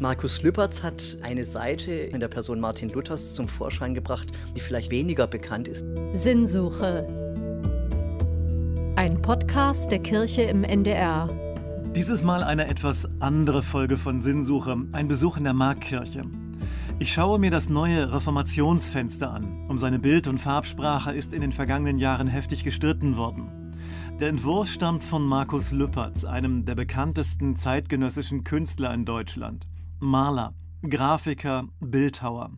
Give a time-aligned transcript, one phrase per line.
[0.00, 4.90] Markus Lüpertz hat eine Seite in der Person Martin Luthers zum Vorschein gebracht, die vielleicht
[4.90, 5.84] weniger bekannt ist.
[6.14, 7.06] Sinnsuche.
[8.96, 11.28] Ein Podcast der Kirche im NDR.
[11.94, 16.22] Dieses Mal eine etwas andere Folge von Sinnsuche, ein Besuch in der Markkirche.
[16.98, 19.66] Ich schaue mir das neue Reformationsfenster an.
[19.68, 23.72] Um seine Bild- und Farbsprache ist in den vergangenen Jahren heftig gestritten worden.
[24.18, 29.68] Der Entwurf stammt von Markus Lüpertz, einem der bekanntesten zeitgenössischen Künstler in Deutschland.
[30.04, 30.52] Maler,
[30.82, 32.50] Grafiker, Bildhauer.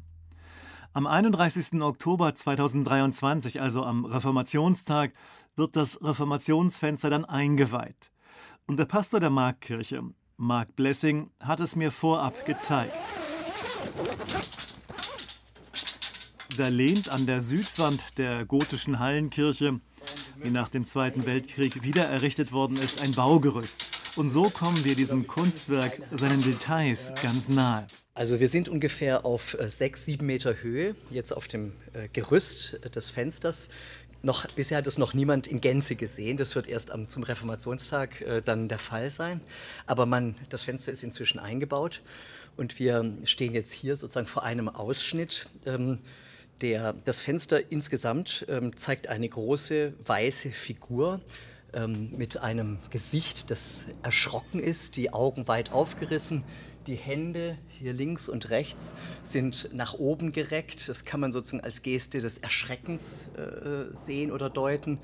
[0.92, 1.80] Am 31.
[1.80, 5.12] Oktober 2023, also am Reformationstag,
[5.54, 8.10] wird das Reformationsfenster dann eingeweiht.
[8.66, 10.02] Und der Pastor der Markkirche,
[10.36, 12.96] Mark Blessing, hat es mir vorab gezeigt.
[16.56, 19.78] Da lehnt an der Südwand der gotischen Hallenkirche,
[20.44, 23.86] die nach dem Zweiten Weltkrieg wiedererrichtet worden ist, ein Baugerüst.
[24.16, 27.86] Und so kommen wir diesem Kunstwerk, seinen Details ganz nahe.
[28.14, 32.78] Also wir sind ungefähr auf äh, sechs, sieben Meter Höhe, jetzt auf dem äh, Gerüst
[32.82, 33.68] äh, des Fensters.
[34.22, 36.38] Noch, bisher hat es noch niemand in Gänze gesehen.
[36.38, 39.42] Das wird erst am, zum Reformationstag äh, dann der Fall sein.
[39.84, 42.00] Aber man, das Fenster ist inzwischen eingebaut
[42.56, 45.50] und wir stehen jetzt hier sozusagen vor einem Ausschnitt.
[45.66, 45.98] Ähm,
[46.62, 51.20] der, das Fenster insgesamt ähm, zeigt eine große weiße Figur
[51.76, 56.42] ähm, mit einem Gesicht, das erschrocken ist, die Augen weit aufgerissen,
[56.86, 60.88] die Hände hier links und rechts sind nach oben gereckt.
[60.88, 64.98] Das kann man sozusagen als Geste des Erschreckens äh, sehen oder deuten.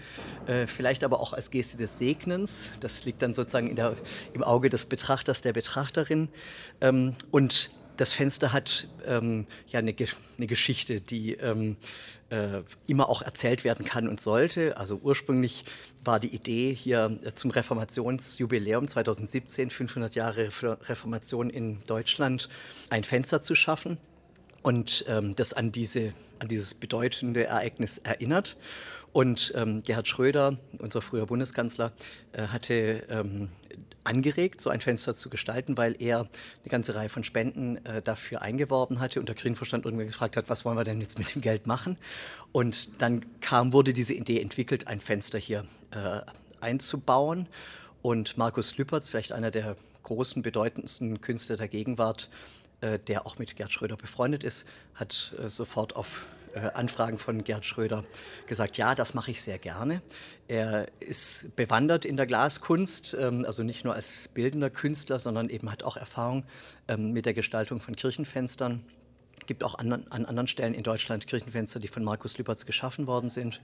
[0.47, 2.71] Äh, vielleicht aber auch als Geste des Segnens.
[2.81, 3.95] Das liegt dann sozusagen der,
[4.33, 6.29] im Auge des Betrachters, der Betrachterin.
[6.81, 9.95] Ähm, und das Fenster hat ähm, ja eine,
[10.37, 11.77] eine, Geschichte, die ähm,
[12.31, 14.77] äh, immer auch erzählt werden kann und sollte.
[14.77, 15.65] Also ursprünglich
[16.05, 20.49] war die Idee hier äh, zum Reformationsjubiläum 2017, 500 Jahre
[20.89, 22.49] Reformation in Deutschland,
[22.91, 23.99] ein Fenster zu schaffen
[24.63, 28.57] und ähm, das an, diese, an dieses bedeutende Ereignis erinnert.
[29.13, 31.93] Und ähm, Gerhard Schröder, unser früher Bundeskanzler,
[32.33, 33.51] äh, hatte ähm,
[34.05, 38.43] angeregt, so ein Fenster zu gestalten, weil er eine ganze Reihe von Spenden äh, dafür
[38.43, 41.43] eingeworben hatte und der Grünvorstand irgendwann gefragt hat, was wollen wir denn jetzt mit dem
[41.43, 41.99] Geld machen?
[42.53, 46.21] Und dann kam, wurde diese Idee entwickelt, ein Fenster hier äh,
[46.61, 47.49] einzubauen.
[48.01, 52.29] Und Markus Lüpertz, vielleicht einer der großen, bedeutendsten Künstler der Gegenwart,
[52.81, 57.65] äh, der auch mit Gerd Schröder befreundet ist, hat äh, sofort auf Anfragen von Gerd
[57.65, 58.05] Schröder
[58.47, 60.03] gesagt, ja, das mache ich sehr gerne.
[60.49, 65.71] Er ist bewandert in der Glaskunst, ähm, also nicht nur als bildender Künstler, sondern eben
[65.71, 66.45] hat auch Erfahrung
[66.89, 68.85] ähm, mit der Gestaltung von Kirchenfenstern.
[69.43, 73.09] Es gibt auch an, an, anderen Stellen in Deutschland Kirchenfenster, die von Markus Lüpertz geschaffen
[73.09, 73.61] worden sind.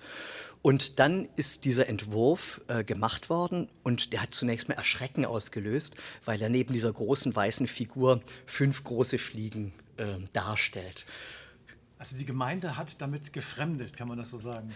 [0.60, 5.94] Und dann ist dieser Entwurf äh, gemacht worden und der hat zunächst mal Erschrecken ausgelöst,
[6.24, 11.06] weil er neben dieser großen weißen Figur fünf große Fliegen äh, darstellt.
[11.98, 14.72] Also die Gemeinde hat damit gefremdet, kann man das so sagen?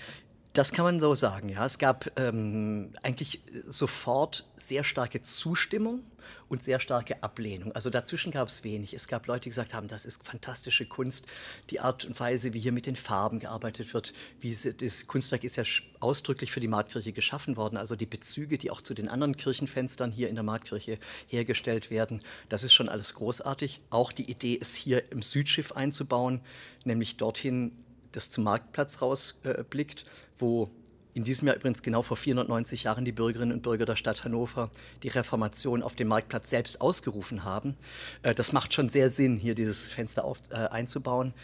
[0.53, 1.65] Das kann man so sagen, ja.
[1.65, 6.03] Es gab ähm, eigentlich sofort sehr starke Zustimmung
[6.49, 7.73] und sehr starke Ablehnung.
[7.73, 8.93] Also dazwischen gab es wenig.
[8.93, 11.27] Es gab Leute, die gesagt haben, das ist fantastische Kunst,
[11.71, 14.13] die Art und Weise, wie hier mit den Farben gearbeitet wird.
[14.41, 15.65] Wie sie, das Kunstwerk ist ja
[16.01, 17.79] ausdrücklich für die Marktkirche geschaffen worden.
[17.79, 20.99] Also die Bezüge, die auch zu den anderen Kirchenfenstern hier in der Marktkirche
[21.29, 22.21] hergestellt werden,
[22.51, 23.81] das ist schon alles großartig.
[23.89, 26.43] Auch die Idee, es hier im Südschiff einzubauen,
[26.85, 27.73] nämlich dorthin
[28.13, 30.07] das zum Marktplatz rausblickt, äh,
[30.39, 30.71] wo
[31.15, 34.71] in diesem Jahr übrigens genau vor 490 Jahren die Bürgerinnen und Bürger der Stadt Hannover
[35.03, 37.77] die Reformation auf dem Marktplatz selbst ausgerufen haben.
[38.23, 41.35] Äh, das macht schon sehr Sinn, hier dieses Fenster auf, äh, einzubauen.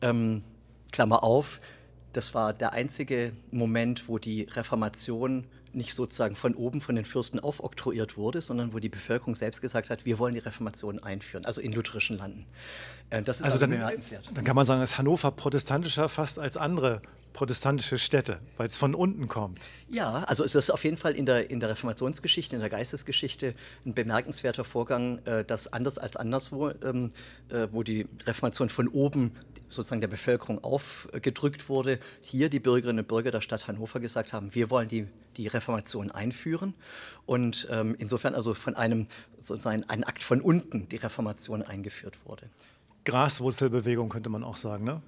[0.00, 0.42] Ähm,
[0.92, 1.60] Klammer auf,
[2.12, 7.38] das war der einzige Moment, wo die Reformation nicht sozusagen von oben von den Fürsten
[7.38, 11.60] aufoktroyiert wurde, sondern wo die Bevölkerung selbst gesagt hat, wir wollen die Reformation einführen, also
[11.60, 12.46] in lutherischen Landen.
[13.10, 14.24] Äh, das ist also, dann, bemerkenswert.
[14.34, 17.02] Dann kann man sagen, dass Hannover protestantischer fast als andere
[17.36, 19.68] protestantische Städte, weil es von unten kommt.
[19.90, 23.54] Ja, also es ist auf jeden Fall in der, in der Reformationsgeschichte, in der Geistesgeschichte
[23.84, 27.10] ein bemerkenswerter Vorgang, äh, dass anders als anderswo, ähm,
[27.50, 29.32] äh, wo die Reformation von oben
[29.68, 34.54] sozusagen der Bevölkerung aufgedrückt wurde, hier die Bürgerinnen und Bürger der Stadt Hannover gesagt haben,
[34.54, 35.06] wir wollen die,
[35.36, 35.65] die Reformation
[36.10, 36.74] einführen.
[37.26, 39.06] Und ähm, insofern also von einem
[39.38, 42.48] sozusagen ein Akt von unten die Reformation eingeführt wurde.
[43.04, 45.00] Graswurzelbewegung könnte man auch sagen, ne?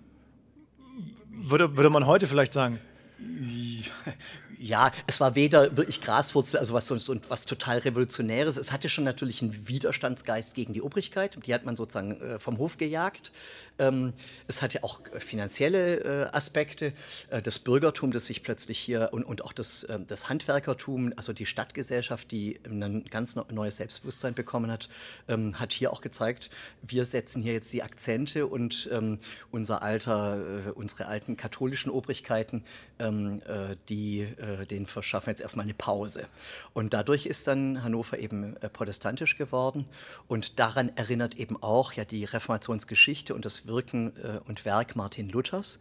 [1.31, 2.79] Würde, würde man heute vielleicht sagen?
[4.61, 8.57] Ja, es war weder wirklich Graswurzel, also was sonst und was total Revolutionäres.
[8.57, 11.39] Es hatte schon natürlich einen Widerstandsgeist gegen die Obrigkeit.
[11.47, 13.31] Die hat man sozusagen äh, vom Hof gejagt.
[13.79, 14.13] Ähm,
[14.49, 16.93] es hatte auch finanzielle äh, Aspekte.
[17.31, 21.33] Äh, das Bürgertum, das sich plötzlich hier und, und auch das, ähm, das Handwerkertum, also
[21.33, 24.89] die Stadtgesellschaft, die ein ganz neues Selbstbewusstsein bekommen hat,
[25.29, 26.51] ähm, hat hier auch gezeigt,
[26.83, 29.21] wir setzen hier jetzt die Akzente und ähm,
[29.53, 32.65] unser alter, äh, unsere alten katholischen Obrigkeiten,
[32.99, 36.27] ähm, äh, die äh, den verschaffen jetzt erstmal eine Pause.
[36.73, 39.87] Und dadurch ist dann Hannover eben äh, protestantisch geworden
[40.27, 45.29] und daran erinnert eben auch ja die Reformationsgeschichte und das Wirken äh, und Werk Martin
[45.29, 45.79] Luthers.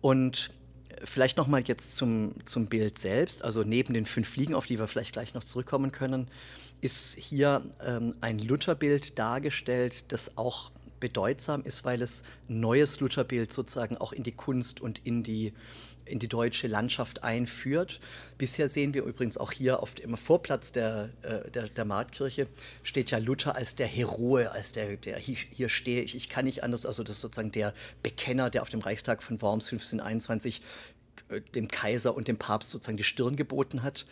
[0.00, 0.50] Und
[1.04, 4.88] vielleicht nochmal jetzt zum, zum Bild selbst, also neben den fünf Fliegen, auf die wir
[4.88, 6.28] vielleicht gleich noch zurückkommen können,
[6.80, 13.96] ist hier ähm, ein Lutherbild dargestellt, das auch bedeutsam ist, weil es neues Lutherbild sozusagen
[13.96, 15.52] auch in die Kunst und in die
[16.08, 18.00] in die deutsche Landschaft einführt.
[18.38, 22.48] Bisher sehen wir übrigens auch hier auf dem Vorplatz der, äh, der, der, Marktkirche
[22.82, 26.62] steht ja Luther als der Heroe, als der, der hier, stehe ich, ich kann nicht
[26.64, 30.62] anders, also das ist sozusagen der Bekenner, der auf dem Reichstag von Worms 1521 äh,
[31.54, 34.06] dem Kaiser und dem Papst sozusagen die Stirn geboten hat.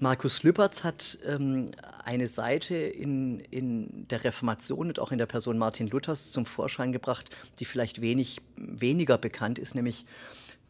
[0.00, 1.70] Markus Lüpertz hat ähm,
[2.04, 6.92] eine Seite in, in der Reformation und auch in der Person Martin Luthers zum Vorschein
[6.92, 10.04] gebracht, die vielleicht wenig, weniger bekannt ist, nämlich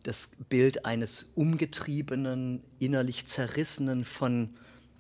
[0.03, 4.51] das Bild eines umgetriebenen, innerlich zerrissenen, von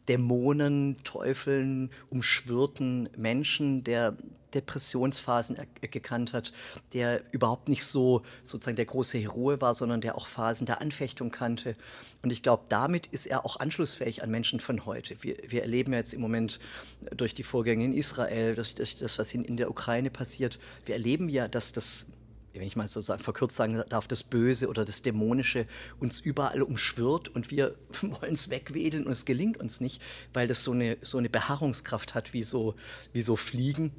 [0.08, 4.16] Dämonen, Teufeln umschwirrten Menschen, der
[4.54, 6.52] Depressionsphasen gekannt hat,
[6.92, 11.30] der überhaupt nicht so sozusagen der große Heroe war, sondern der auch Phasen der Anfechtung
[11.30, 11.76] kannte.
[12.22, 15.16] Und ich glaube, damit ist er auch anschlussfähig an Menschen von heute.
[15.22, 16.60] Wir, wir erleben ja jetzt im Moment
[17.16, 20.94] durch die Vorgänge in Israel, durch, durch das, was in, in der Ukraine passiert, wir
[20.94, 22.06] erleben ja, dass das
[22.54, 25.66] wenn ich mal so verkürzt sagen darf, das Böse oder das Dämonische
[25.98, 30.00] uns überall umschwirrt und wir wollen es wegwedeln und es gelingt uns nicht,
[30.32, 32.74] weil das so eine, so eine Beharrungskraft hat wie so,
[33.12, 33.92] wie so Fliegen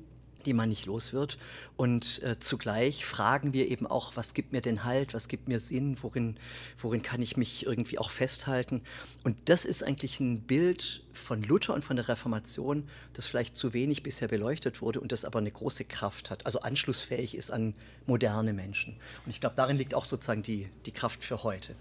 [0.45, 1.37] die man nicht los wird.
[1.77, 5.59] Und äh, zugleich fragen wir eben auch, was gibt mir denn Halt, was gibt mir
[5.59, 6.37] Sinn, worin,
[6.77, 8.81] worin kann ich mich irgendwie auch festhalten.
[9.23, 13.73] Und das ist eigentlich ein Bild von Luther und von der Reformation, das vielleicht zu
[13.73, 17.73] wenig bisher beleuchtet wurde und das aber eine große Kraft hat, also anschlussfähig ist an
[18.05, 18.93] moderne Menschen.
[19.25, 21.73] Und ich glaube, darin liegt auch sozusagen die, die Kraft für heute.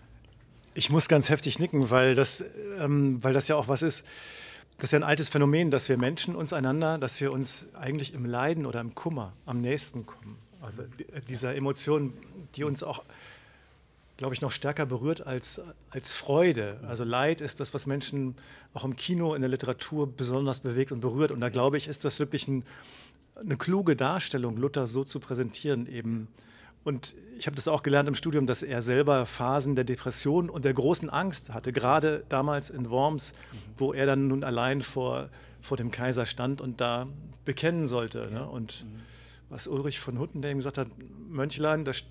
[0.75, 2.45] Ich muss ganz heftig nicken, weil das,
[2.81, 4.05] ähm, weil das ja auch was ist,
[4.79, 8.12] das ist ja ein altes Phänomen, dass wir Menschen uns einander, dass wir uns eigentlich
[8.12, 10.37] im Leiden oder im Kummer am nächsten kommen.
[10.61, 10.82] Also
[11.29, 12.12] dieser Emotion,
[12.56, 13.05] die uns auch,
[14.17, 15.61] glaube ich, noch stärker berührt als,
[15.91, 16.81] als Freude.
[16.88, 18.35] Also Leid ist das, was Menschen
[18.73, 21.31] auch im Kino, in der Literatur besonders bewegt und berührt.
[21.31, 22.65] Und da glaube ich, ist das wirklich ein,
[23.37, 26.29] eine kluge Darstellung, Luther so zu präsentieren, eben
[26.85, 30.65] und ich habe das auch gelernt im Studium, dass er selber Phasen der Depression und
[30.65, 33.57] der großen Angst hatte, gerade damals in Worms, mhm.
[33.79, 37.07] wo er dann nun allein vor, vor dem Kaiser stand und da
[37.45, 38.29] bekennen sollte.
[38.31, 38.41] Ja.
[38.41, 38.49] Ne?
[38.49, 39.01] Und mhm.
[39.49, 40.89] was Ulrich von Hutten, der ihm gesagt hat,
[41.29, 42.05] Mönchlein, das,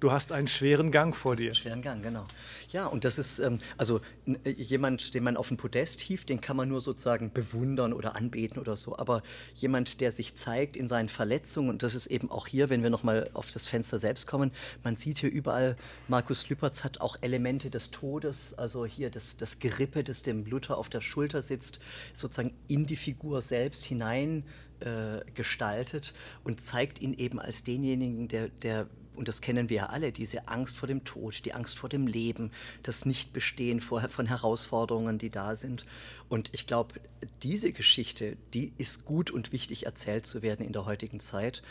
[0.00, 1.46] Du hast einen schweren Gang vor dir.
[1.46, 2.24] Einen schweren Gang, genau.
[2.70, 4.00] Ja, und das ist, ähm, also
[4.44, 8.14] äh, jemand, den man auf den Podest hieft, den kann man nur sozusagen bewundern oder
[8.14, 8.96] anbeten oder so.
[8.96, 9.22] Aber
[9.54, 12.90] jemand, der sich zeigt in seinen Verletzungen, und das ist eben auch hier, wenn wir
[12.90, 14.52] nochmal auf das Fenster selbst kommen,
[14.84, 19.58] man sieht hier überall, Markus Lüpertz hat auch Elemente des Todes, also hier das, das
[19.58, 21.80] Gerippe, das dem Luther auf der Schulter sitzt,
[22.12, 24.44] sozusagen in die Figur selbst hinein
[24.80, 26.14] äh, gestaltet
[26.44, 28.86] und zeigt ihn eben als denjenigen, der, der
[29.18, 32.06] und das kennen wir ja alle, diese Angst vor dem Tod, die Angst vor dem
[32.06, 32.52] Leben,
[32.84, 35.86] das Nichtbestehen von Herausforderungen, die da sind.
[36.28, 36.94] Und ich glaube,
[37.42, 41.62] diese Geschichte, die ist gut und wichtig erzählt zu werden in der heutigen Zeit,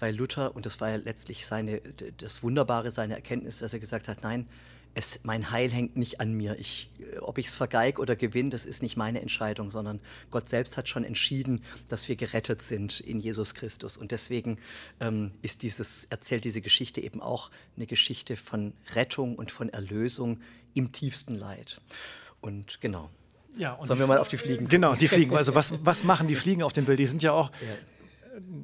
[0.00, 1.80] weil Luther, und das war ja letztlich seine,
[2.18, 4.46] das Wunderbare, seine Erkenntnis, dass er gesagt hat, nein,
[4.96, 6.58] es, mein Heil hängt nicht an mir.
[6.58, 10.00] Ich, äh, ob ich es vergeige oder gewinne, das ist nicht meine Entscheidung, sondern
[10.30, 13.98] Gott selbst hat schon entschieden, dass wir gerettet sind in Jesus Christus.
[13.98, 14.58] Und deswegen
[15.00, 20.40] ähm, ist dieses, erzählt diese Geschichte eben auch eine Geschichte von Rettung und von Erlösung
[20.72, 21.82] im tiefsten Leid.
[22.40, 23.10] Und genau.
[23.54, 24.66] Ja, Sollen wir mal auf die Fliegen?
[24.68, 25.36] Genau, die Fliegen.
[25.36, 26.98] Also was, was machen die Fliegen auf dem Bild?
[26.98, 27.50] Die sind ja auch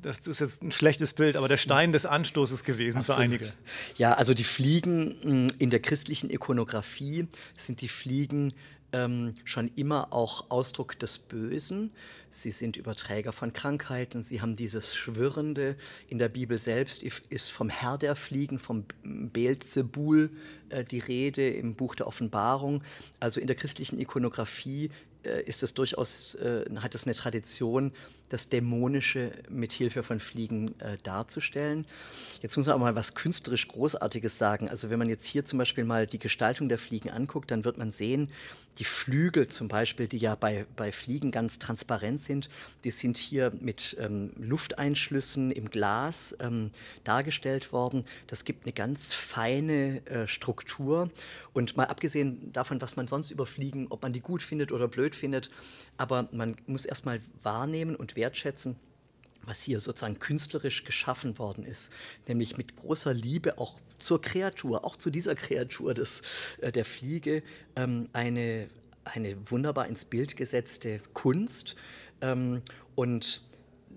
[0.00, 3.18] das ist jetzt ein schlechtes Bild, aber der Stein des Anstoßes gewesen Absolut.
[3.18, 3.52] für einige.
[3.96, 7.26] Ja, also die Fliegen hm, in der christlichen Ikonografie
[7.56, 8.54] sind die Fliegen
[8.92, 11.92] ähm, schon immer auch Ausdruck des Bösen.
[12.34, 14.22] Sie sind Überträger von Krankheiten.
[14.22, 15.76] Sie haben dieses Schwirrende.
[16.08, 20.30] In der Bibel selbst ist vom Herr der Fliegen, vom Beelzebul
[20.70, 22.82] äh, die Rede im Buch der Offenbarung.
[23.20, 24.90] Also in der christlichen Ikonografie
[25.24, 27.92] äh, ist es durchaus, äh, hat es eine Tradition,
[28.30, 31.84] das Dämonische mit Hilfe von Fliegen darzustellen.
[32.40, 34.70] Jetzt muss man auch mal was künstlerisch Großartiges sagen.
[34.70, 37.76] Also wenn man jetzt hier zum Beispiel mal die Gestaltung der Fliegen anguckt, dann wird
[37.76, 38.30] man sehen,
[38.78, 42.48] die Flügel zum Beispiel, die ja bei, bei Fliegen ganz transparent sind,
[42.84, 46.70] die sind hier mit ähm, Lufteinschlüssen im Glas ähm,
[47.04, 48.04] dargestellt worden.
[48.26, 51.10] Das gibt eine ganz feine äh, Struktur.
[51.52, 54.88] Und mal abgesehen davon, was man sonst über Fliegen, ob man die gut findet oder
[54.88, 55.50] blöd findet,
[55.96, 58.76] aber man muss erstmal wahrnehmen und wertschätzen,
[59.44, 61.92] was hier sozusagen künstlerisch geschaffen worden ist,
[62.28, 66.22] nämlich mit großer Liebe auch zur Kreatur, auch zu dieser Kreatur des,
[66.60, 67.42] äh, der Fliege,
[67.76, 68.68] ähm, eine,
[69.04, 71.76] eine wunderbar ins Bild gesetzte Kunst.
[72.20, 72.62] Ähm,
[72.94, 73.42] und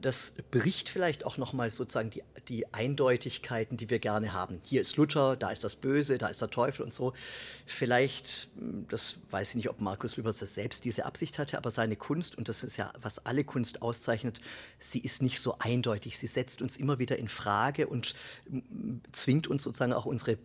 [0.01, 4.59] das bricht vielleicht auch nochmal sozusagen die, die Eindeutigkeiten, die wir gerne haben.
[4.63, 7.13] Hier ist Luther, da ist das Böse, da ist der Teufel und so.
[7.65, 11.95] Vielleicht, hm, das weiß ich nicht, ob Markus Lübers selbst diese Absicht hatte, aber seine
[11.95, 14.41] Kunst, und das ist ja, was alle Kunst auszeichnet,
[14.79, 16.17] sie ist nicht so eindeutig.
[16.17, 18.13] Sie setzt uns immer wieder in Frage und
[18.47, 20.35] hm, zwingt uns sozusagen auch unsere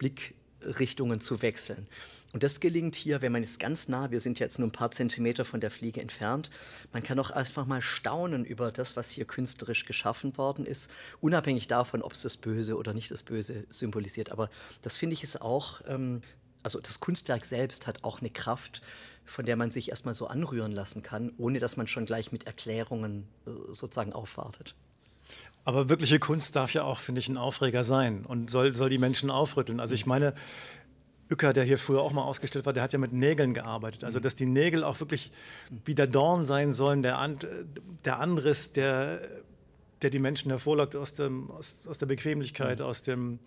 [0.60, 1.86] Blickrichtungen zu wechseln.
[2.32, 4.92] Und das gelingt hier, wenn man jetzt ganz nah, wir sind jetzt nur ein paar
[4.92, 6.50] Zentimeter von der Fliege entfernt,
[6.92, 10.90] man kann auch einfach mal staunen über das, was hier künstlerisch geschaffen worden ist,
[11.20, 14.30] unabhängig davon, ob es das Böse oder nicht das Böse symbolisiert.
[14.30, 14.48] Aber
[14.82, 16.22] das finde ich ist auch, ähm,
[16.62, 18.82] also das Kunstwerk selbst hat auch eine Kraft,
[19.24, 22.46] von der man sich erstmal so anrühren lassen kann, ohne dass man schon gleich mit
[22.46, 24.74] Erklärungen äh, sozusagen aufwartet.
[25.64, 28.98] Aber wirkliche Kunst darf ja auch, finde ich, ein Aufreger sein und soll, soll die
[28.98, 29.78] Menschen aufrütteln.
[29.78, 30.34] Also ich meine,
[31.30, 34.02] Uecker, der hier früher auch mal ausgestellt war, der hat ja mit Nägeln gearbeitet.
[34.02, 35.30] Also, dass die Nägel auch wirklich
[35.84, 37.38] wie der Dorn sein sollen, der, An
[38.04, 39.20] der Anriss, der,
[40.02, 43.38] der die Menschen hervorlockt aus, dem, aus, aus der Bequemlichkeit, aus dem,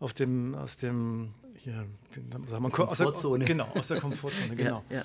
[0.00, 1.86] auf dem, aus dem, hier,
[2.48, 3.12] sag mal, aus der,
[3.46, 4.82] genau, aus der Komfortzone, genau.
[4.90, 5.04] Ja, ja.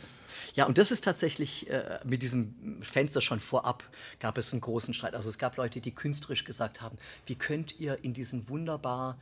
[0.57, 3.83] Ja, und das ist tatsächlich äh, mit diesem Fenster schon vorab
[4.19, 5.13] gab es einen großen Streit.
[5.13, 6.97] Also es gab Leute, die künstlerisch gesagt haben,
[7.27, 9.19] wie könnt ihr in diesen wunderbar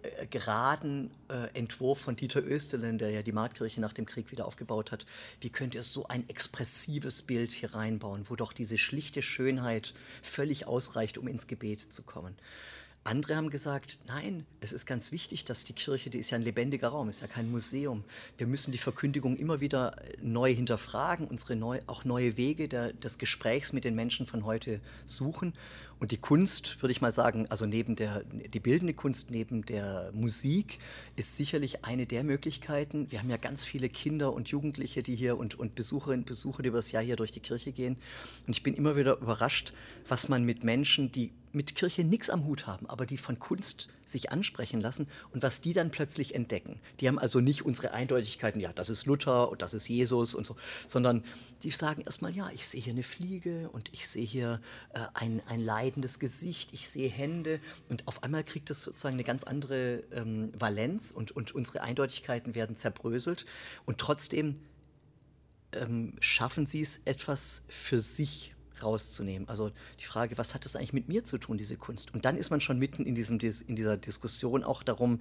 [0.00, 4.46] äh, geraden äh, Entwurf von Dieter Österlen, der ja die Marktkirche nach dem Krieg wieder
[4.46, 5.04] aufgebaut hat,
[5.42, 10.66] wie könnt ihr so ein expressives Bild hier reinbauen, wo doch diese schlichte Schönheit völlig
[10.66, 12.38] ausreicht, um ins Gebet zu kommen.
[13.02, 16.42] Andere haben gesagt, nein, es ist ganz wichtig, dass die Kirche, die ist ja ein
[16.42, 18.04] lebendiger Raum, ist ja kein Museum.
[18.36, 23.16] Wir müssen die Verkündigung immer wieder neu hinterfragen, unsere neu, auch neue Wege der, des
[23.16, 25.54] Gesprächs mit den Menschen von heute suchen.
[25.98, 30.10] Und die Kunst, würde ich mal sagen, also neben der, die bildende Kunst, neben der
[30.12, 30.78] Musik,
[31.16, 33.10] ist sicherlich eine der Möglichkeiten.
[33.10, 36.62] Wir haben ja ganz viele Kinder und Jugendliche, die hier und, und Besucherinnen und Besucher,
[36.62, 37.96] die über das Jahr hier durch die Kirche gehen.
[38.46, 39.72] Und ich bin immer wieder überrascht,
[40.06, 43.88] was man mit Menschen, die mit Kirche nichts am Hut haben, aber die von Kunst
[44.04, 46.80] sich ansprechen lassen und was die dann plötzlich entdecken.
[47.00, 50.46] Die haben also nicht unsere Eindeutigkeiten, ja, das ist Luther und das ist Jesus und
[50.46, 51.24] so, sondern
[51.62, 54.60] die sagen erstmal, ja, ich sehe hier eine Fliege und ich sehe hier
[54.94, 59.24] äh, ein, ein leidendes Gesicht, ich sehe Hände und auf einmal kriegt das sozusagen eine
[59.24, 63.46] ganz andere ähm, Valenz und, und unsere Eindeutigkeiten werden zerbröselt
[63.86, 64.60] und trotzdem
[65.72, 69.48] ähm, schaffen sie es, etwas für sich rauszunehmen.
[69.48, 72.14] Also die Frage, was hat das eigentlich mit mir zu tun, diese Kunst?
[72.14, 75.20] Und dann ist man schon mitten in, diesem, in dieser Diskussion auch darum,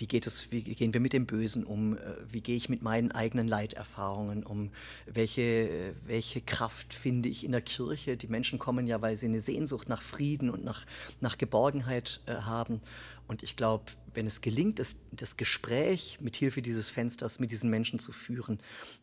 [0.00, 1.98] wie geht es, wie gehen wir mit dem Bösen um?
[1.98, 4.70] Äh, wie gehe ich mit meinen eigenen Leiterfahrungen um?
[5.06, 8.16] Welche, welche Kraft finde ich in der Kirche?
[8.16, 10.86] Die Menschen kommen ja, weil sie eine Sehnsucht nach Frieden und nach,
[11.20, 12.80] nach Geborgenheit äh, haben.
[13.28, 13.84] Und ich glaube,
[14.14, 18.58] wenn es gelingt, das, das Gespräch mit Hilfe dieses Fensters mit diesen Menschen zu führen,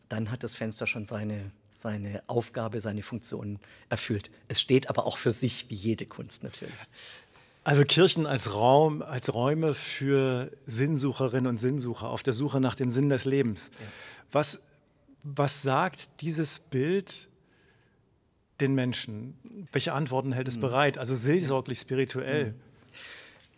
[0.08, 4.30] dann hat das Fenster schon seine, seine Aufgabe, seine Funktion erfüllt.
[4.48, 6.74] Es steht aber auch für sich, wie jede Kunst natürlich.
[7.64, 12.88] Also Kirchen als Raum, als Räume für Sinnsucherinnen und Sinnsucher auf der Suche nach dem
[12.88, 13.70] Sinn des Lebens.
[13.78, 13.86] Ja.
[14.32, 14.60] Was,
[15.22, 17.28] was sagt dieses Bild
[18.60, 19.66] den Menschen?
[19.72, 20.62] Welche Antworten hält es hm.
[20.62, 20.98] bereit?
[20.98, 22.46] Also seelsorglich, spirituell.
[22.46, 22.54] Hm.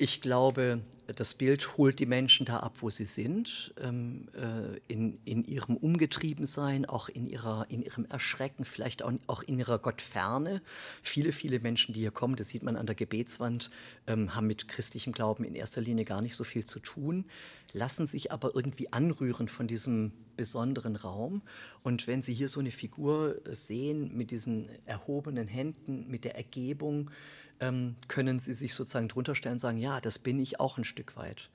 [0.02, 0.80] Ich glaube,
[1.14, 5.76] das Bild holt die Menschen da ab, wo sie sind, ähm, äh, in, in ihrem
[5.76, 10.62] Umgetriebensein, auch in, ihrer, in ihrem Erschrecken, vielleicht auch, auch in ihrer Gottferne.
[11.02, 13.71] Viele, viele Menschen, die hier kommen, das sieht man an der Gebetswand,
[14.07, 17.26] ähm, haben mit christlichem Glauben in erster Linie gar nicht so viel zu tun,
[17.75, 21.42] lassen sich aber irgendwie anrühren von diesem besonderen Raum.
[21.83, 27.11] Und wenn Sie hier so eine Figur sehen mit diesen erhobenen Händen, mit der Ergebung,
[27.60, 30.84] ähm, können Sie sich sozusagen drunter stellen und sagen, ja, das bin ich auch ein
[30.84, 31.50] Stück weit.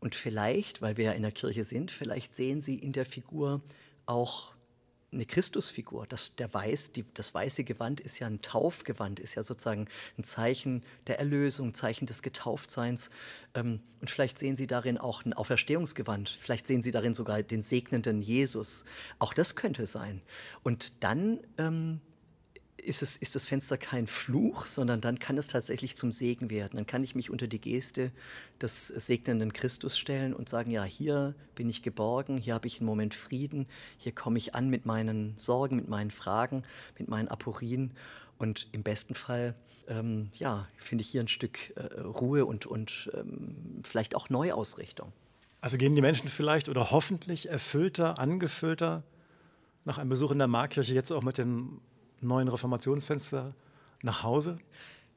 [0.00, 3.62] Und vielleicht, weil wir ja in der Kirche sind, vielleicht sehen Sie in der Figur
[4.06, 4.54] auch
[5.12, 6.06] eine Christusfigur.
[6.06, 9.86] Das, der Weiß, die, das weiße Gewand ist ja ein Taufgewand, ist ja sozusagen
[10.18, 13.10] ein Zeichen der Erlösung, Zeichen des Getauftseins.
[13.54, 16.30] Ähm, und vielleicht sehen Sie darin auch ein Auferstehungsgewand.
[16.40, 18.84] Vielleicht sehen Sie darin sogar den segnenden Jesus.
[19.18, 20.22] Auch das könnte sein.
[20.62, 22.00] Und dann ähm,
[22.82, 26.76] ist, es, ist das Fenster kein Fluch, sondern dann kann es tatsächlich zum Segen werden.
[26.76, 28.10] Dann kann ich mich unter die Geste
[28.60, 32.86] des segnenden Christus stellen und sagen, ja, hier bin ich geborgen, hier habe ich einen
[32.86, 33.66] Moment Frieden,
[33.98, 36.64] hier komme ich an mit meinen Sorgen, mit meinen Fragen,
[36.98, 37.92] mit meinen Aporien
[38.38, 39.54] und im besten Fall,
[39.86, 45.12] ähm, ja, finde ich hier ein Stück äh, Ruhe und, und ähm, vielleicht auch Neuausrichtung.
[45.60, 49.04] Also gehen die Menschen vielleicht oder hoffentlich erfüllter, angefüllter
[49.84, 51.80] nach einem Besuch in der Markkirche jetzt auch mit dem
[52.22, 53.54] neuen Reformationsfenster
[54.02, 54.58] nach Hause?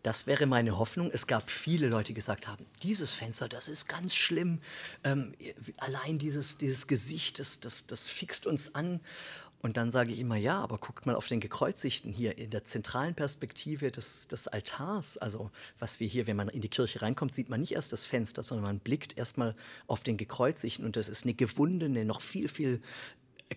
[0.05, 1.09] Das wäre meine Hoffnung.
[1.11, 4.59] Es gab viele Leute, die gesagt haben, dieses Fenster, das ist ganz schlimm.
[5.03, 5.33] Ähm,
[5.77, 8.99] allein dieses, dieses Gesicht, das, das, das fixt uns an.
[9.65, 12.65] Und dann sage ich immer, ja, aber guckt mal auf den Gekreuzigten hier in der
[12.65, 15.17] zentralen Perspektive des, des Altars.
[15.17, 18.05] Also was wir hier, wenn man in die Kirche reinkommt, sieht man nicht erst das
[18.05, 19.55] Fenster, sondern man blickt erstmal
[19.87, 20.85] auf den Gekreuzigten.
[20.85, 22.79] Und das ist eine gewundene, noch viel, viel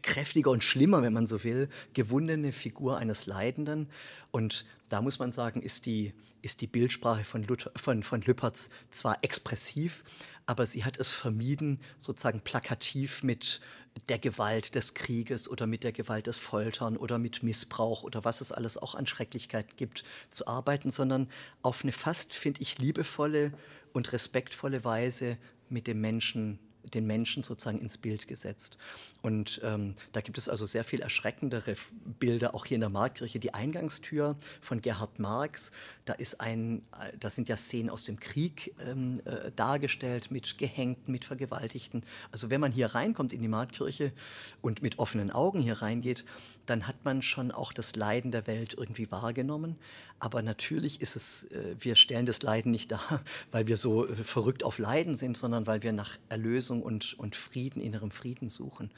[0.03, 3.89] kräftiger und schlimmer, wenn man so will, gewundene Figur eines Leidenden.
[4.31, 8.71] Und da muss man sagen, ist die, ist die Bildsprache von, Luther, von, von Lüpertz
[8.91, 10.05] zwar expressiv,
[10.47, 13.61] aber sie hat es vermieden, sozusagen plakativ mit
[14.09, 18.41] der Gewalt des Krieges oder mit der Gewalt des Foltern oder mit Missbrauch oder was
[18.41, 21.29] es alles auch an Schrecklichkeiten gibt, zu arbeiten, sondern
[21.63, 23.53] auf eine fast, finde ich, liebevolle
[23.93, 26.59] und respektvolle Weise mit dem Menschen
[26.91, 28.79] den Menschen sozusagen ins Bild gesetzt.
[29.23, 31.75] Und ähm, da gibt es also sehr viel erschreckendere
[32.19, 33.39] Bilder, auch hier in der Marktkirche.
[33.39, 35.73] Die Eingangstür von Gerhard Marx,
[36.05, 40.59] da ist ein, äh, da sind ja Szenen aus dem Krieg ähm, äh, dargestellt mit
[40.59, 42.05] Gehängten, mit Vergewaltigten.
[42.33, 44.13] Also wenn man hier reinkommt in die Marktkirche
[44.61, 46.25] und mit offenen Augen hier reingeht,
[46.67, 49.77] dann hat man schon auch das Leiden der Welt irgendwie wahrgenommen.
[50.21, 53.23] Aber natürlich ist es, äh, wir stellen das Leiden nicht dar,
[53.53, 57.37] weil wir so äh, verrückt auf Leiden sind, sondern weil wir nach Erlösung und, und
[57.37, 58.91] Frieden, innerem Frieden suchen.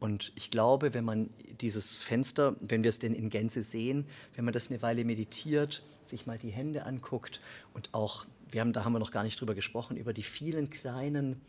[0.00, 1.30] Und ich glaube, wenn man
[1.60, 5.82] dieses Fenster, wenn wir es denn in Gänze sehen, wenn man das eine Weile meditiert,
[6.04, 7.40] sich mal die Hände anguckt
[7.72, 10.68] und auch, wir haben, da haben wir noch gar nicht drüber gesprochen, über die vielen
[10.68, 11.40] kleinen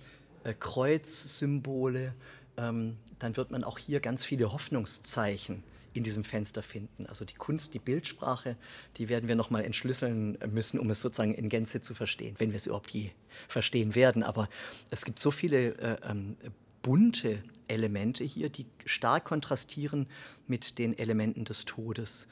[0.46, 2.14] äh, Kreuzsymbole,
[2.58, 5.64] ähm, dann wird man auch hier ganz viele Hoffnungszeichen
[5.98, 7.06] in diesem Fenster finden.
[7.08, 8.56] Also die Kunst, die Bildsprache,
[8.98, 12.58] die werden wir nochmal entschlüsseln müssen, um es sozusagen in Gänze zu verstehen, wenn wir
[12.58, 13.12] es überhaupt je
[13.48, 14.24] verstehen werden.
[14.24, 14.48] Aber
[14.92, 16.38] es gibt so viele äh, ähm,
[16.82, 20.08] bunte Elemente hier, die stark kontrastieren
[20.48, 22.27] mit den Elementen des Todes.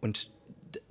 [0.00, 0.30] Und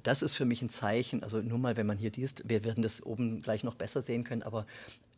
[0.03, 2.83] das ist für mich ein Zeichen, also nur mal, wenn man hier liest, wir werden
[2.83, 4.65] das oben gleich noch besser sehen können, aber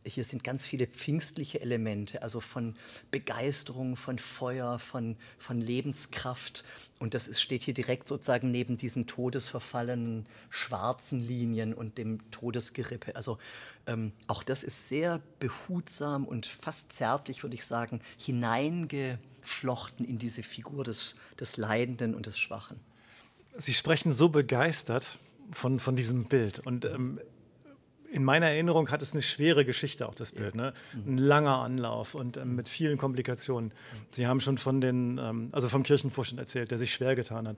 [0.04, 2.74] hier sind ganz viele pfingstliche Elemente, also von
[3.10, 6.64] Begeisterung, von Feuer, von, von Lebenskraft.
[6.98, 13.14] Und das ist, steht hier direkt sozusagen neben diesen todesverfallenen schwarzen Linien und dem Todesgerippe.
[13.14, 13.38] Also
[13.86, 20.42] ähm, auch das ist sehr behutsam und fast zärtlich, würde ich sagen, hineingeflochten in diese
[20.42, 22.80] Figur des, des Leidenden und des Schwachen.
[23.58, 25.18] Sie sprechen so begeistert
[25.52, 26.58] von, von diesem Bild.
[26.60, 27.20] Und ähm,
[28.12, 30.54] in meiner Erinnerung hat es eine schwere Geschichte, auch das Bild.
[30.54, 30.74] Ne?
[30.94, 33.72] Ein langer Anlauf und ähm, mit vielen Komplikationen.
[34.10, 37.56] Sie haben schon von den, ähm, also vom Kirchenvorstand erzählt, der sich schwer getan hat.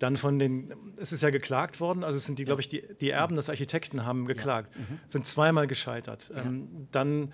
[0.00, 2.82] Dann von den, es ist ja geklagt worden, also es sind die, glaube ich, die,
[3.00, 4.98] die Erben des Architekten haben geklagt, mhm.
[5.06, 6.32] sind zweimal gescheitert.
[6.34, 7.32] Ähm, dann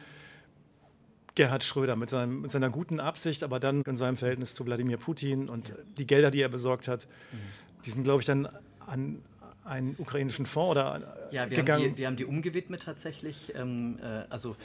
[1.35, 4.99] Gerhard Schröder mit, seinem, mit, seiner guten Absicht, aber dann in seinem Verhältnis zu Wladimir
[4.99, 7.39] Putin und die Gelder, die er besorgt hat, mhm.
[7.87, 8.49] die sind, glaube ich, dann
[8.81, 9.23] an,
[9.65, 11.85] einen ukrainischen Fonds oder ja, wir gegangen?
[11.85, 13.53] Haben die, wir haben die umgewidmet tatsächlich.
[13.55, 14.57] Ähm, äh, also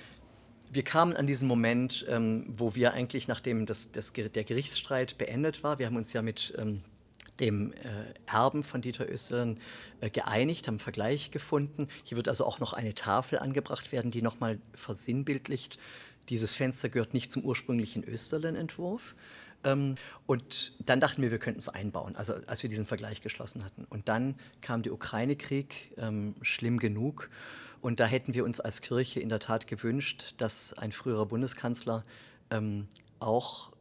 [0.72, 5.64] wir kamen an diesen Moment, ähm, wo wir eigentlich, nachdem das, das, der Gerichtsstreit beendet
[5.64, 6.82] war, wir haben uns ja mit ähm,
[7.40, 7.78] dem äh,
[8.26, 9.60] Erben von Dieter Österlen
[10.02, 11.88] äh, geeinigt, haben einen Vergleich gefunden.
[12.04, 15.78] Hier wird also auch noch eine Tafel angebracht werden, die nochmal versinnbildlicht,
[16.30, 19.16] dieses Fenster gehört nicht zum ursprünglichen Österlen-Entwurf,
[20.26, 23.86] und dann dachten wir, wir könnten es einbauen, also als wir diesen Vergleich geschlossen hatten.
[23.90, 27.30] Und dann kam der Ukraine-Krieg, ähm, schlimm genug.
[27.82, 32.04] Und da hätten wir uns als Kirche in der Tat gewünscht, dass ein früherer Bundeskanzler
[32.50, 32.88] ähm,
[33.20, 33.72] auch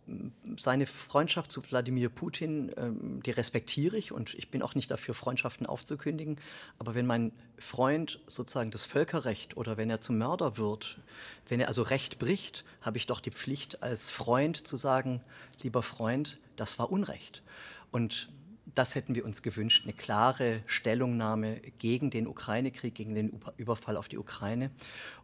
[0.56, 5.14] seine Freundschaft zu Wladimir Putin, ähm, die respektiere ich und ich bin auch nicht dafür,
[5.14, 6.36] Freundschaften aufzukündigen.
[6.78, 11.00] Aber wenn mein Freund sozusagen das Völkerrecht oder wenn er zum Mörder wird,
[11.48, 15.22] wenn er also Recht bricht, habe ich doch die Pflicht als Freund zu sagen,
[15.62, 17.42] lieber Freund, das war Unrecht.
[17.90, 18.28] Und
[18.74, 24.08] das hätten wir uns gewünscht, eine klare Stellungnahme gegen den Ukraine-Krieg, gegen den Überfall auf
[24.08, 24.70] die Ukraine.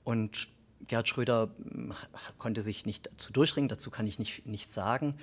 [0.04, 0.48] Und
[0.86, 1.94] Gerhard Schröder hm,
[2.38, 5.14] konnte sich nicht dazu durchringen, dazu kann ich nicht, nichts sagen.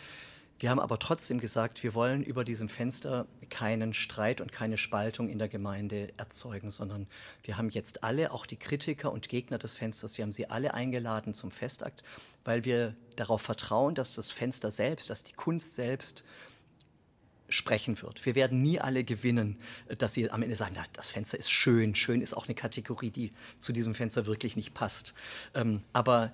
[0.60, 5.30] Wir haben aber trotzdem gesagt, wir wollen über diesem Fenster keinen Streit und keine Spaltung
[5.30, 7.06] in der Gemeinde erzeugen, sondern
[7.44, 10.74] wir haben jetzt alle, auch die Kritiker und Gegner des Fensters, wir haben sie alle
[10.74, 12.02] eingeladen zum Festakt,
[12.44, 16.26] weil wir darauf vertrauen, dass das Fenster selbst, dass die Kunst selbst
[17.50, 18.26] sprechen wird.
[18.26, 19.58] Wir werden nie alle gewinnen,
[19.98, 21.96] dass sie am Ende sagen, das Fenster ist schön.
[21.96, 25.14] Schön ist auch eine Kategorie, die zu diesem Fenster wirklich nicht passt.
[25.54, 26.34] Ähm, aber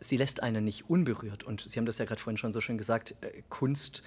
[0.00, 1.44] sie lässt einen nicht unberührt.
[1.44, 4.02] Und Sie haben das ja gerade vorhin schon so schön gesagt, äh, Kunst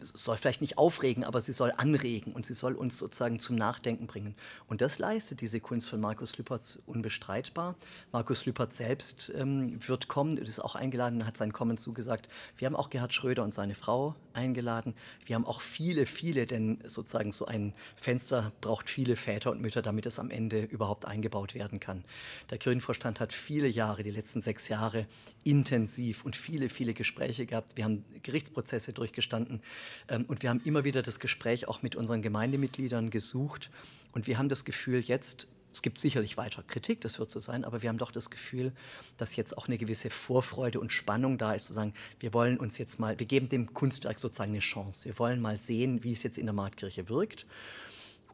[0.00, 4.06] soll vielleicht nicht aufregen, aber sie soll anregen und sie soll uns sozusagen zum Nachdenken
[4.06, 4.34] bringen.
[4.66, 7.76] Und das leistet diese Kunst von Markus Lüpertz unbestreitbar.
[8.12, 12.28] Markus Lüpert selbst ähm, wird kommen, ist auch eingeladen, hat sein Kommen zugesagt.
[12.56, 14.94] Wir haben auch Gerhard Schröder und seine Frau eingeladen.
[15.24, 19.82] Wir haben auch viele, viele, denn sozusagen so ein Fenster braucht viele Väter und Mütter,
[19.82, 22.04] damit es am Ende überhaupt eingebaut werden kann.
[22.50, 25.06] Der Kirchenvorstand hat viele Jahre, die letzten sechs Jahre,
[25.44, 27.76] intensiv und viele, viele Gespräche gehabt.
[27.76, 29.60] Wir haben Gerichtsprozesse durchgestanden.
[30.08, 33.70] Ähm, und wir haben immer wieder das Gespräch auch mit unseren Gemeindemitgliedern gesucht.
[34.12, 37.64] Und wir haben das Gefühl, jetzt, es gibt sicherlich weiter Kritik, das wird so sein,
[37.64, 38.72] aber wir haben doch das Gefühl,
[39.18, 42.78] dass jetzt auch eine gewisse Vorfreude und Spannung da ist, zu sagen, wir wollen uns
[42.78, 45.04] jetzt mal, wir geben dem Kunstwerk sozusagen eine Chance.
[45.04, 47.46] Wir wollen mal sehen, wie es jetzt in der Marktkirche wirkt.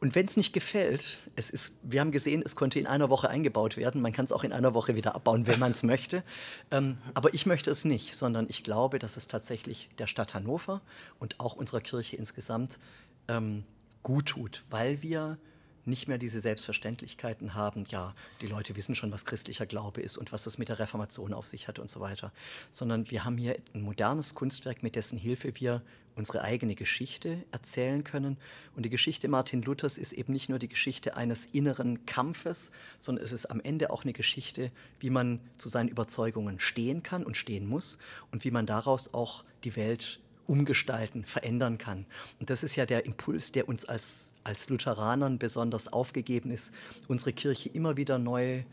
[0.03, 3.31] Und wenn es nicht gefällt, es ist, wir haben gesehen, es konnte in einer Woche
[3.31, 4.03] eingebaut werden.
[4.03, 6.25] Man kann es auch in einer Woche wieder abbauen, wenn man es möchte.
[6.73, 10.81] Ähm, aber ich möchte es nicht, sondern ich glaube, dass es tatsächlich der Stadt Hannover
[11.21, 12.81] und auch unserer Kirche insgesamt
[13.29, 13.63] ähm,
[14.03, 15.39] gut tut, weil wir
[15.85, 20.33] nicht mehr diese Selbstverständlichkeiten haben, ja, die Leute wissen schon, was christlicher Glaube ist und
[20.33, 22.33] was das mit der Reformation auf sich hat und so weiter,
[22.71, 25.83] sondern wir haben hier ein modernes Kunstwerk, mit dessen Hilfe wir
[26.15, 28.37] unsere eigene Geschichte erzählen können.
[28.77, 33.25] Und die Geschichte Martin Luthers ist eben nicht nur die Geschichte eines inneren Kampfes, sondern
[33.25, 37.37] es ist am Ende auch eine Geschichte, wie man zu seinen Überzeugungen stehen kann und
[37.37, 37.99] stehen muss
[38.31, 42.07] und wie man daraus auch die Welt umgestalten, verändern kann.
[42.41, 46.73] Und das ist ja der Impuls, der uns als, als Lutheranern besonders aufgegeben ist,
[47.09, 48.65] unsere Kirche immer wieder neu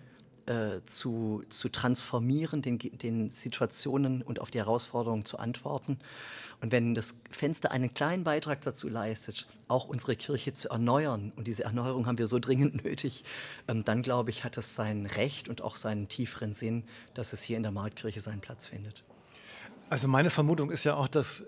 [0.49, 5.99] äh, zu, zu transformieren, den, den Situationen und auf die Herausforderungen zu antworten.
[6.59, 11.47] Und wenn das Fenster einen kleinen Beitrag dazu leistet, auch unsere Kirche zu erneuern, und
[11.47, 13.23] diese Erneuerung haben wir so dringend nötig,
[13.67, 17.43] ähm, dann glaube ich, hat es sein Recht und auch seinen tieferen Sinn, dass es
[17.43, 19.03] hier in der Marktkirche seinen Platz findet.
[19.91, 21.43] Also meine Vermutung ist ja auch, dass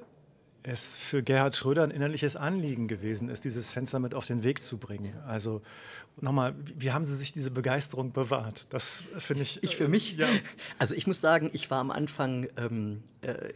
[0.64, 4.62] es für Gerhard Schröder ein innerliches Anliegen gewesen ist, dieses Fenster mit auf den Weg
[4.62, 5.14] zu bringen.
[5.26, 5.62] Also
[6.20, 8.68] nochmal, wie haben Sie sich diese Begeisterung bewahrt?
[8.70, 9.64] Das finde ich.
[9.64, 10.18] Ich für mich?
[10.18, 10.28] Ja.
[10.80, 13.54] Also ich muss sagen, ich war am Anfang ähm, äh,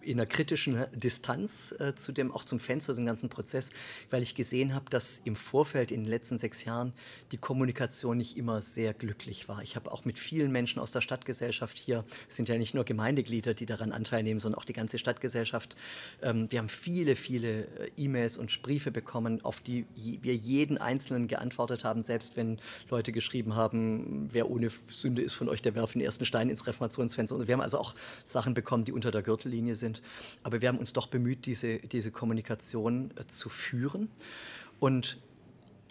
[0.00, 3.70] in einer kritischen Distanz äh, zu dem, auch zum Fenster, zum ganzen Prozess,
[4.10, 6.92] weil ich gesehen habe, dass im Vorfeld in den letzten sechs Jahren
[7.30, 9.62] die Kommunikation nicht immer sehr glücklich war.
[9.62, 12.84] Ich habe auch mit vielen Menschen aus der Stadtgesellschaft hier, es sind ja nicht nur
[12.84, 15.76] Gemeindeglieder, die daran Anteil nehmen, sondern auch die ganze Stadtgesellschaft,
[16.22, 21.28] ähm, wir haben viele, viele äh, E-Mails und Briefe bekommen, auf die wir jeden Einzelnen
[21.28, 22.58] geantwortet haben, selbst wenn
[22.90, 26.66] Leute geschrieben haben, wer ohne Sünde ist von euch, der werfe den ersten Stein ins
[26.66, 27.36] Reformationsfenster.
[27.36, 30.02] Und wir haben also auch Sachen bekommen, die unter der Gürtellinie sind.
[30.42, 34.08] Aber wir haben uns doch bemüht, diese, diese Kommunikation äh, zu führen.
[34.80, 35.18] Und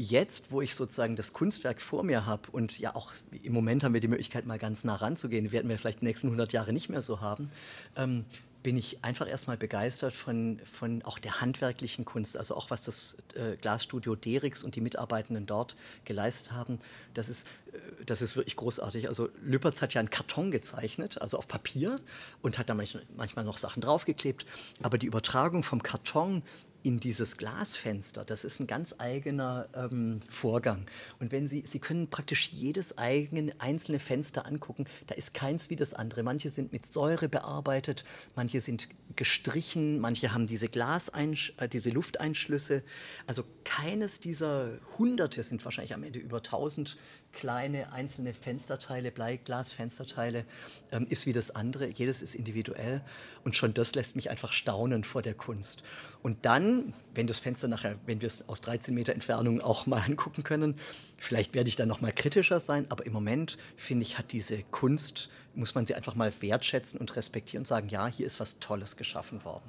[0.02, 3.94] jetzt, wo ich sozusagen das Kunstwerk vor mir habe und ja auch im Moment haben
[3.94, 6.90] wir die Möglichkeit, mal ganz nah ranzugehen, werden wir vielleicht die nächsten 100 Jahre nicht
[6.90, 7.52] mehr so haben,
[7.96, 8.26] ähm,
[8.63, 13.17] bin ich einfach erstmal begeistert von, von auch der handwerklichen Kunst, also auch was das
[13.36, 16.80] äh, Glasstudio Derix und die Mitarbeitenden dort geleistet haben.
[17.13, 19.08] Das ist, äh, das ist wirklich großartig.
[19.08, 22.00] Also Lüpertz hat ja einen Karton gezeichnet, also auf Papier
[22.41, 24.45] und hat da manchmal noch Sachen draufgeklebt.
[24.84, 26.43] Aber die Übertragung vom Karton
[26.84, 30.86] in dieses Glasfenster, das ist ein ganz eigener ähm, Vorgang.
[31.20, 35.76] Und wenn Sie, Sie können praktisch jedes eigene, einzelne Fenster angucken, da ist keins wie
[35.76, 36.24] das andere.
[36.24, 42.84] Manche sind mit Säure bearbeitet, manche sind gestrichen, manche haben diese Glaseinsch äh, diese Lufteinschlüsse.
[43.28, 46.97] Also keines dieser Hunderte sind wahrscheinlich am Ende über tausend
[47.32, 50.45] kleine einzelne Fensterteile, Bleiglasfensterteile,
[50.91, 51.88] ähm, ist wie das andere.
[51.88, 53.02] Jedes ist individuell
[53.43, 55.84] und schon das lässt mich einfach staunen vor der Kunst.
[56.21, 60.02] Und dann, wenn das Fenster nachher, wenn wir es aus 13 Meter Entfernung auch mal
[60.06, 60.76] angucken können,
[61.17, 64.63] vielleicht werde ich dann noch mal kritischer sein, aber im Moment finde ich, hat diese
[64.63, 68.60] Kunst, muss man sie einfach mal wertschätzen und respektieren und sagen, ja, hier ist was
[68.60, 69.64] Tolles geschaffen worden.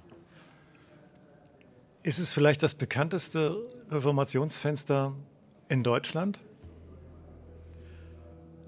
[2.02, 3.56] Ist es vielleicht das bekannteste
[3.90, 5.14] Reformationsfenster
[5.68, 6.38] in Deutschland?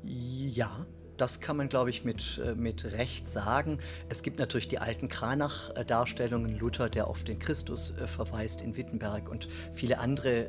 [0.02, 0.86] Ja,
[1.18, 3.78] das kann man, glaube ich, mit, äh, mit Recht sagen.
[4.08, 9.28] Es gibt natürlich die alten Kranach-Darstellungen, Luther, der auf den Christus äh, verweist in Wittenberg
[9.28, 10.46] und viele andere,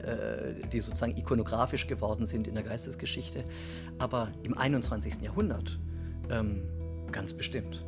[0.61, 3.43] äh, die sozusagen ikonografisch geworden sind in der Geistesgeschichte.
[3.99, 5.21] Aber im 21.
[5.21, 5.77] Jahrhundert
[6.29, 6.63] ähm,
[7.11, 7.83] ganz bestimmt.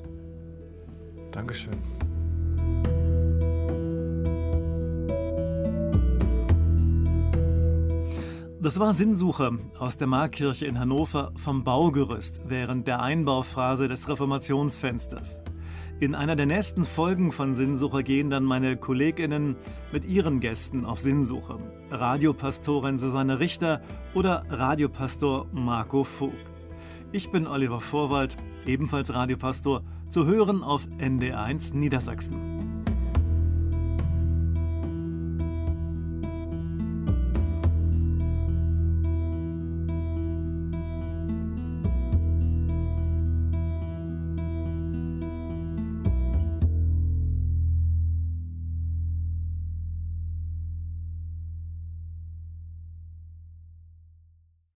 [1.32, 1.78] Dankeschön.
[8.67, 15.41] Das war Sinnsuche aus der Markkirche in Hannover vom Baugerüst während der Einbauphase des Reformationsfensters.
[16.00, 19.56] In einer der nächsten Folgen von Sinnsuche gehen dann meine Kolleginnen
[19.91, 21.58] mit ihren Gästen auf Sinnsuche.
[21.91, 23.82] Radiopastorin Susanne Richter
[24.13, 26.36] oder Radiopastor Marco Vogt.
[27.12, 32.57] Ich bin Oliver Vorwald, ebenfalls Radiopastor, zu hören auf ND1 Niedersachsen.